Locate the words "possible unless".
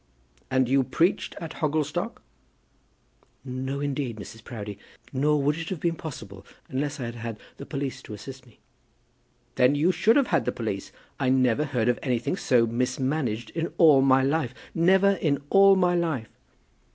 5.93-6.99